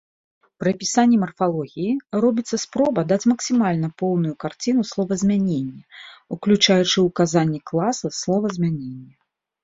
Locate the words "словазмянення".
4.93-5.81, 8.21-9.13